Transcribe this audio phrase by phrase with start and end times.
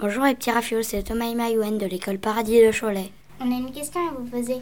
[0.00, 3.10] Bonjour les petits rafios, c'est Thomas Mayouen de l'école Paradis de Cholet.
[3.40, 4.58] On a une question à vous poser.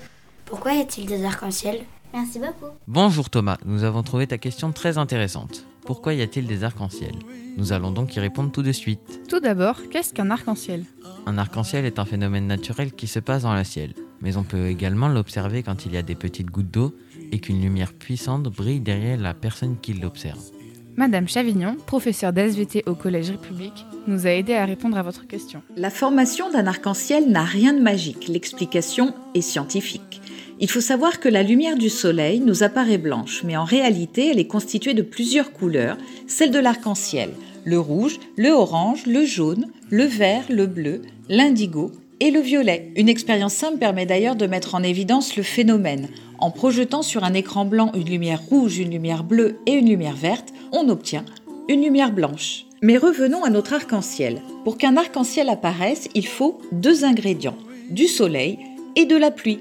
[0.46, 1.80] Pourquoi y a-t-il des arcs-en-ciel
[2.14, 2.72] Merci beaucoup.
[2.88, 5.66] Bonjour Thomas, nous avons trouvé ta question très intéressante.
[5.84, 7.12] Pourquoi y a-t-il des arcs-en-ciel
[7.58, 9.20] Nous allons donc y répondre tout de suite.
[9.28, 10.84] Tout d'abord, qu'est-ce qu'un arc-en-ciel
[11.26, 13.92] Un arc-en-ciel est un phénomène naturel qui se passe dans le ciel,
[14.22, 16.96] mais on peut également l'observer quand il y a des petites gouttes d'eau
[17.30, 20.40] et qu'une lumière puissante brille derrière la personne qui l'observe.
[20.98, 25.62] Madame Chavignon, professeure d'SVT au Collège République, nous a aidé à répondre à votre question.
[25.76, 30.22] La formation d'un arc-en-ciel n'a rien de magique, l'explication est scientifique.
[30.58, 34.38] Il faut savoir que la lumière du soleil nous apparaît blanche, mais en réalité elle
[34.38, 37.28] est constituée de plusieurs couleurs, celles de l'arc-en-ciel,
[37.66, 42.92] le rouge, le orange, le jaune, le vert, le bleu, l'indigo et le violet.
[42.96, 46.08] Une expérience simple permet d'ailleurs de mettre en évidence le phénomène.
[46.38, 50.16] En projetant sur un écran blanc une lumière rouge, une lumière bleue et une lumière
[50.16, 51.24] verte, on obtient
[51.68, 52.66] une lumière blanche.
[52.82, 54.42] Mais revenons à notre arc-en-ciel.
[54.64, 57.56] Pour qu'un arc-en-ciel apparaisse, il faut deux ingrédients,
[57.90, 58.58] du soleil
[58.94, 59.60] et de la pluie.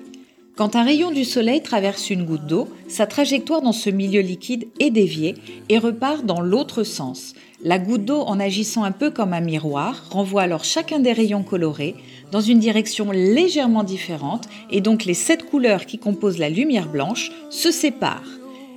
[0.56, 4.70] Quand un rayon du soleil traverse une goutte d'eau, sa trajectoire dans ce milieu liquide
[4.80, 5.36] est déviée
[5.68, 7.34] et repart dans l'autre sens.
[7.62, 11.44] La goutte d'eau, en agissant un peu comme un miroir, renvoie alors chacun des rayons
[11.44, 11.96] colorés
[12.32, 17.32] dans une direction légèrement différente et donc les sept couleurs qui composent la lumière blanche
[17.50, 18.24] se séparent.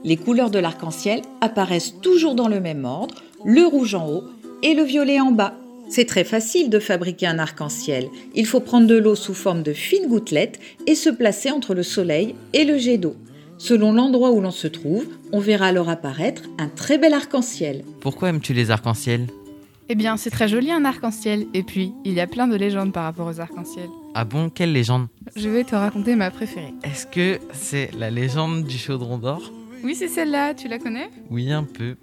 [0.03, 4.25] Les couleurs de l'arc-en-ciel apparaissent toujours dans le même ordre, le rouge en haut
[4.65, 5.55] et le violet en bas.
[5.91, 8.09] C'est très facile de fabriquer un arc-en-ciel.
[8.35, 11.83] Il faut prendre de l'eau sous forme de fines gouttelettes et se placer entre le
[11.83, 13.17] soleil et le jet d'eau.
[13.57, 17.85] Selon l'endroit où l'on se trouve, on verra alors apparaître un très bel arc-en-ciel.
[18.01, 19.27] Pourquoi aimes-tu les arcs-en-ciel
[19.89, 21.47] Eh bien, c'est très joli un arc-en-ciel.
[21.55, 23.89] Et puis, il y a plein de légendes par rapport aux arcs-en-ciel.
[24.15, 25.09] Ah bon, quelle légende?
[25.37, 26.75] Je vais te raconter ma préférée.
[26.85, 29.53] Est-ce que c'est la légende du chaudron d'or?
[29.83, 31.09] Oui, c'est celle-là, tu la connais?
[31.31, 31.97] Oui, un peu.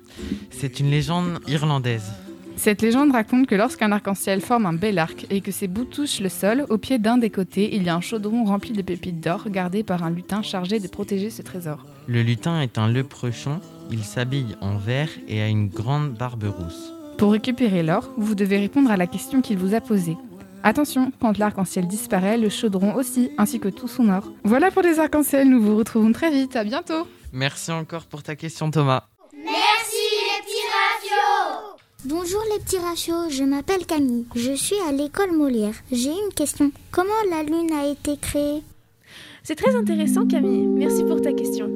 [0.50, 2.11] C'est une légende irlandaise.
[2.58, 6.22] Cette légende raconte que lorsqu'un arc-en-ciel forme un bel arc et que ses bouts touchent
[6.22, 9.20] le sol, au pied d'un des côtés, il y a un chaudron rempli de pépites
[9.20, 11.85] d'or gardé par un lutin chargé de protéger ce trésor.
[12.07, 13.59] Le lutin est un leprechaun,
[13.91, 16.94] il s'habille en vert et a une grande barbe rousse.
[17.18, 20.18] Pour récupérer l'or, vous devez répondre à la question qu'il vous a posée.
[20.63, 24.31] Attention, quand l'arc-en-ciel disparaît, le chaudron aussi, ainsi que tout son or.
[24.44, 28.35] Voilà pour les arcs-en-ciel, nous vous retrouvons très vite, à bientôt Merci encore pour ta
[28.35, 29.03] question Thomas.
[32.07, 34.25] Bonjour les petits rachos, je m'appelle Camille.
[34.35, 35.73] Je suis à l'école Molière.
[35.91, 36.71] J'ai une question.
[36.91, 38.61] Comment la Lune a été créée?
[39.41, 41.67] C'est très intéressant Camille, merci pour ta question.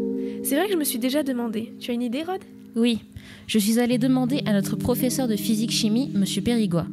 [0.43, 1.73] C'est vrai que je me suis déjà demandé.
[1.79, 2.41] Tu as une idée Rod?
[2.75, 2.99] Oui,
[3.47, 6.43] je suis allée demander à notre professeur de physique-chimie, M.
[6.43, 6.85] Périgois.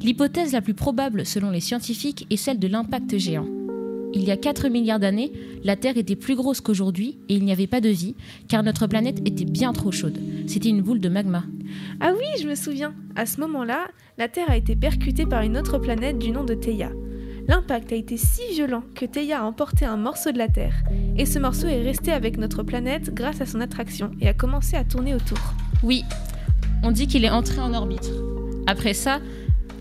[0.00, 3.57] L'hypothèse la plus probable selon les scientifiques est celle de l'impact géant.
[4.14, 5.32] Il y a 4 milliards d'années,
[5.64, 8.14] la Terre était plus grosse qu'aujourd'hui et il n'y avait pas de vie,
[8.48, 10.18] car notre planète était bien trop chaude.
[10.46, 11.44] C'était une boule de magma.
[12.00, 12.94] Ah oui, je me souviens.
[13.16, 16.54] À ce moment-là, la Terre a été percutée par une autre planète du nom de
[16.54, 16.90] Theia.
[17.48, 20.74] L'impact a été si violent que Theia a emporté un morceau de la Terre.
[21.16, 24.76] Et ce morceau est resté avec notre planète grâce à son attraction et a commencé
[24.76, 25.38] à tourner autour.
[25.82, 26.04] Oui,
[26.82, 28.10] on dit qu'il est entré en orbite.
[28.66, 29.20] Après ça,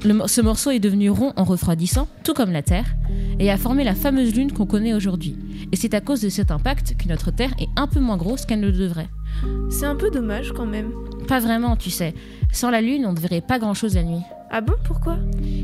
[0.05, 2.85] le ce morceau est devenu rond en refroidissant, tout comme la Terre,
[3.39, 5.35] et a formé la fameuse Lune qu'on connaît aujourd'hui.
[5.71, 8.45] Et c'est à cause de cet impact que notre Terre est un peu moins grosse
[8.45, 9.09] qu'elle ne le devrait.
[9.69, 10.91] C'est un peu dommage quand même.
[11.27, 12.13] Pas vraiment, tu sais.
[12.51, 14.23] Sans la Lune, on ne verrait pas grand-chose la nuit.
[14.49, 15.17] Ah bon, pourquoi?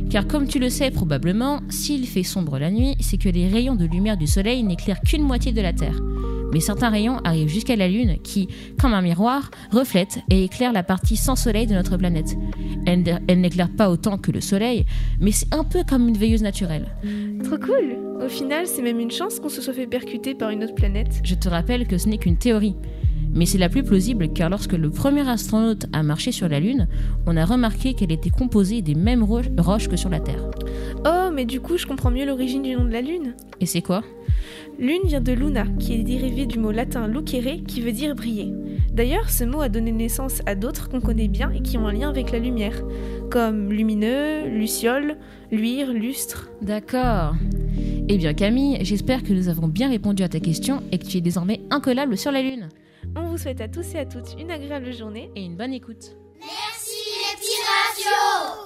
[0.09, 3.75] Car comme tu le sais probablement, s'il fait sombre la nuit, c'est que les rayons
[3.75, 5.95] de lumière du Soleil n'éclairent qu'une moitié de la Terre.
[6.53, 8.47] Mais certains rayons arrivent jusqu'à la Lune qui,
[8.80, 12.36] comme un miroir, reflètent et éclairent la partie sans Soleil de notre planète.
[12.86, 14.86] Elle, elle n'éclaire pas autant que le Soleil,
[15.19, 16.86] mais c'est un peu comme une veilleuse naturelle.
[17.44, 20.64] Trop cool Au final, c'est même une chance qu'on se soit fait percuter par une
[20.64, 21.22] autre planète.
[21.24, 22.75] Je te rappelle que ce n'est qu'une théorie.
[23.33, 26.88] Mais c'est la plus plausible car lorsque le premier astronaute a marché sur la Lune,
[27.25, 30.44] on a remarqué qu'elle était composée des mêmes ro- roches que sur la Terre.
[31.05, 33.33] Oh, mais du coup, je comprends mieux l'origine du nom de la Lune.
[33.59, 34.03] Et c'est quoi?
[34.79, 38.51] Lune vient de luna, qui est dérivé du mot latin lucere, qui veut dire briller.
[38.91, 41.93] D'ailleurs, ce mot a donné naissance à d'autres qu'on connaît bien et qui ont un
[41.93, 42.81] lien avec la lumière,
[43.29, 45.17] comme lumineux, luciole,
[45.52, 46.49] luire, lustre.
[46.61, 47.35] D'accord.
[48.09, 51.17] Eh bien Camille, j'espère que nous avons bien répondu à ta question et que tu
[51.17, 52.69] es désormais incollable sur la Lune.
[53.16, 55.32] On vous souhaite à tous et à toutes une agréable journée.
[55.35, 56.16] Et une bonne écoute.
[56.40, 58.64] Merci les petits